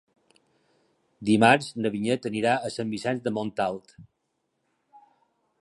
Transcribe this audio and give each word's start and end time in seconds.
Dimarts 1.29 1.67
na 1.83 1.91
Vinyet 1.97 2.27
anirà 2.31 2.57
a 2.57 2.73
Sant 2.79 2.97
Vicenç 2.97 3.25
de 3.29 3.37
Montalt. 3.39 3.97